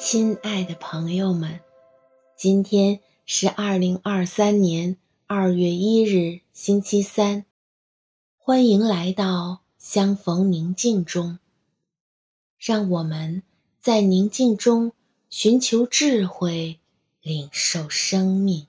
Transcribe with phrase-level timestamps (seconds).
[0.00, 1.58] 亲爱的朋友们，
[2.36, 4.96] 今天是二零二三年
[5.26, 7.44] 二月一日，星期三。
[8.36, 11.40] 欢迎来到相逢宁静中，
[12.60, 13.42] 让我们
[13.80, 14.92] 在宁静中
[15.28, 16.78] 寻求智慧，
[17.20, 18.68] 领受生命。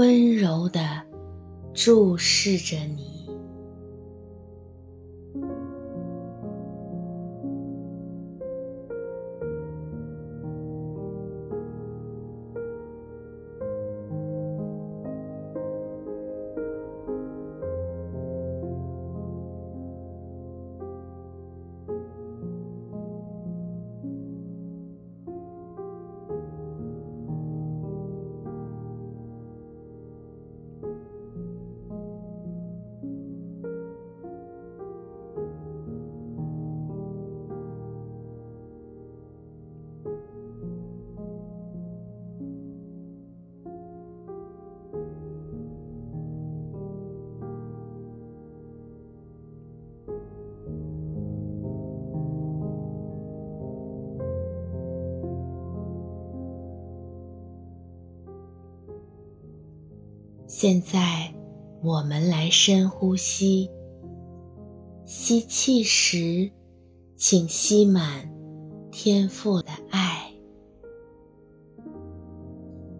[0.00, 0.80] 温柔地
[1.74, 3.19] 注视着你。
[60.52, 61.32] 现在，
[61.80, 63.70] 我们来深呼吸。
[65.04, 66.50] 吸气时，
[67.14, 68.28] 请吸满
[68.90, 70.28] 天赋的爱。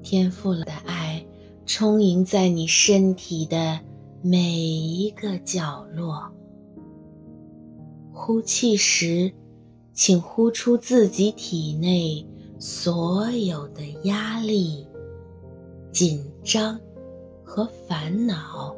[0.00, 1.26] 天赋的爱
[1.66, 3.80] 充盈在你身体的
[4.22, 6.30] 每一个角落。
[8.12, 9.32] 呼气时，
[9.92, 12.24] 请呼出自己体内
[12.60, 14.86] 所有的压力、
[15.90, 16.80] 紧张。
[17.50, 18.72] 和烦恼。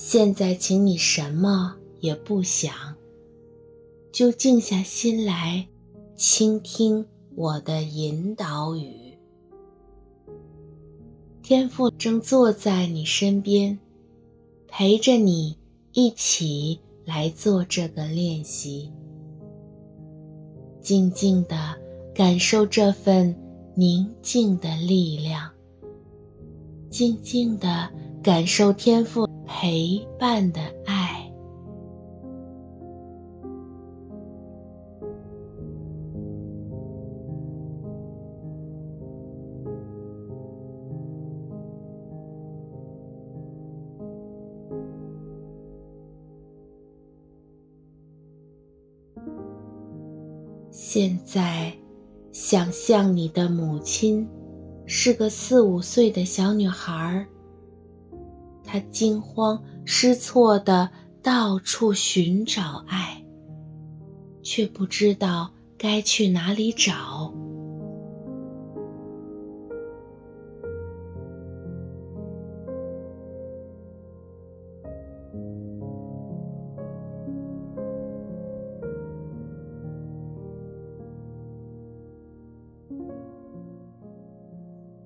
[0.00, 2.72] 现在，请你什么也不想，
[4.12, 5.66] 就静下心来，
[6.14, 7.04] 倾听
[7.34, 9.18] 我的引导语。
[11.42, 13.76] 天父正坐在你身边，
[14.68, 15.58] 陪着你
[15.92, 18.92] 一起来做这个练习。
[20.80, 21.74] 静静的
[22.14, 23.34] 感受这份
[23.74, 25.50] 宁静的力量，
[26.88, 27.90] 静静的
[28.22, 31.24] 感受天父陪伴的爱。
[50.70, 51.72] 现在，
[52.32, 54.28] 想象你的母亲
[54.86, 57.26] 是个四五岁的小女孩儿。
[58.70, 60.90] 他惊慌失措地
[61.22, 63.24] 到处寻找爱，
[64.42, 67.32] 却不知道该去哪里找。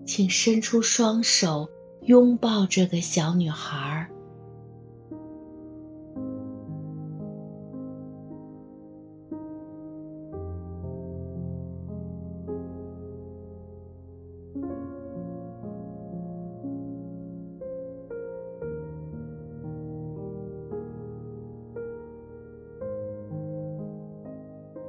[0.05, 1.71] 请伸出双手
[2.05, 4.09] 拥抱这个小女孩。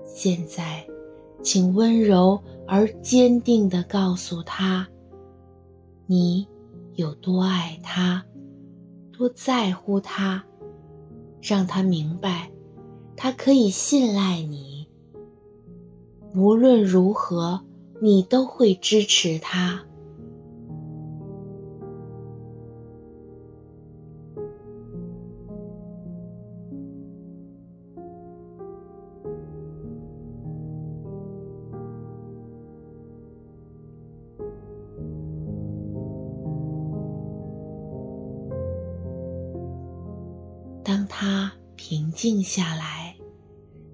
[0.05, 0.85] 现在，
[1.41, 4.87] 请温柔而坚定地告诉他，
[6.05, 6.47] 你
[6.95, 8.23] 有多爱他，
[9.11, 10.43] 多在乎他，
[11.41, 12.51] 让他明白，
[13.15, 14.87] 他可以信赖你。
[16.35, 17.61] 无论如何，
[18.01, 19.83] 你都会支持他。
[40.95, 43.15] 当他平静下来，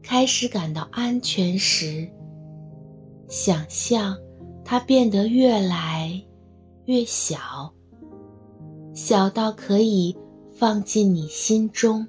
[0.04, 2.10] 开始感到安全时，
[3.30, 4.18] 想象
[4.66, 6.22] 他变得越来
[6.88, 7.74] 越小，
[8.94, 10.14] 小到可以
[10.52, 12.06] 放进你心中，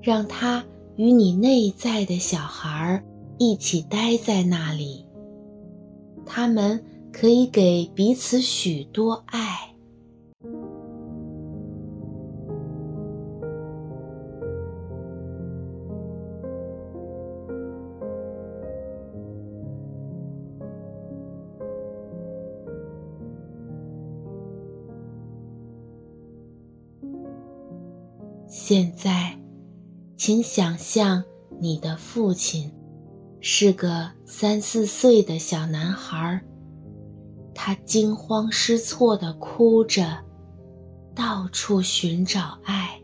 [0.00, 0.64] 让他
[0.94, 3.04] 与你内在的小孩
[3.36, 5.04] 一起待在那里，
[6.24, 6.80] 他们
[7.12, 9.71] 可以给彼此许多爱。
[28.54, 29.40] 现在，
[30.14, 31.24] 请想象
[31.58, 32.70] 你的父亲
[33.40, 36.44] 是个三四岁的小男孩，
[37.54, 40.22] 他惊慌失措地哭着，
[41.14, 43.01] 到处寻找爱。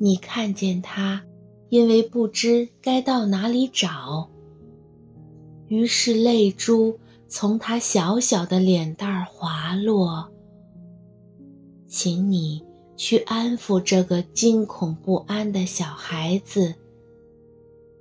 [0.00, 1.24] 你看见他，
[1.68, 4.30] 因为不知该到哪里找，
[5.66, 6.98] 于是泪珠
[7.28, 10.30] 从他小小的脸蛋儿滑落。
[11.88, 12.64] 请你
[12.96, 16.74] 去安抚这个惊恐不安的小孩子，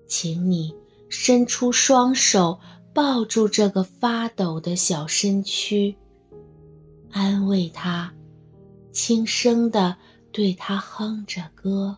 [0.06, 0.76] 请你
[1.10, 2.60] 伸出双手
[2.94, 5.96] 抱住这个发抖的小身躯，
[7.10, 8.14] 安慰他，
[8.92, 9.98] 轻声地。
[10.38, 11.98] 对他哼着歌。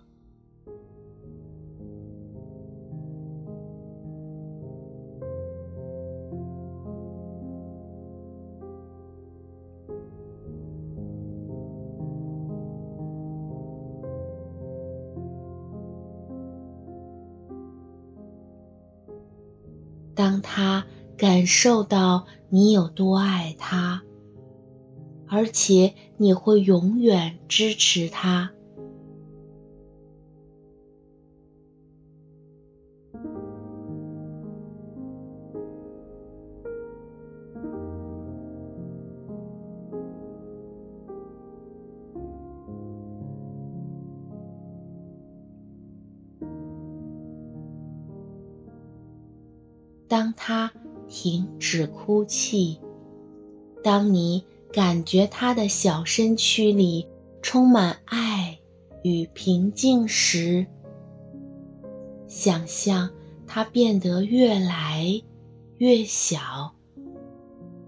[20.15, 20.85] 当他
[21.17, 24.01] 感受到你有多爱他。
[25.29, 28.51] 而且你会永远支持他。
[50.07, 50.73] 当他
[51.07, 52.79] 停止哭泣，
[53.83, 54.43] 当你。
[54.71, 57.07] 感觉他的小身躯里
[57.41, 58.59] 充满爱
[59.03, 60.65] 与平静时，
[62.27, 63.09] 想象
[63.47, 65.21] 他变得越来
[65.77, 66.73] 越小，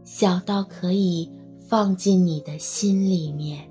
[0.04, 1.32] 小到可以
[1.68, 3.71] 放进你的心里面。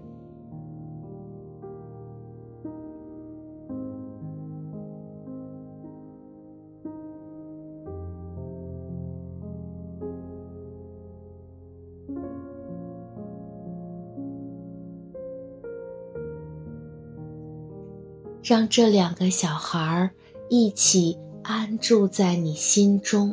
[18.50, 20.10] 让这两个小孩儿
[20.48, 23.32] 一起安住在你心中，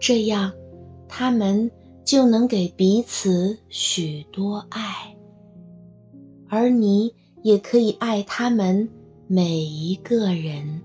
[0.00, 0.52] 这样，
[1.06, 1.70] 他们
[2.04, 5.16] 就能给彼此许多爱，
[6.48, 7.14] 而你
[7.44, 8.88] 也可以爱他们
[9.28, 10.82] 每一个人。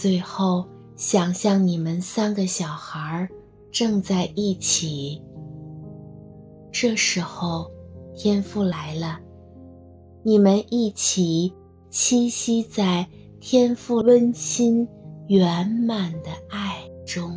[0.00, 0.64] 最后，
[0.94, 3.28] 想象你们三个小孩
[3.72, 5.20] 正在一起。
[6.70, 7.68] 这时候，
[8.14, 9.18] 天父来了，
[10.22, 11.52] 你们一起
[11.90, 13.08] 栖息在
[13.40, 14.86] 天父温馨
[15.26, 17.36] 圆满的爱中。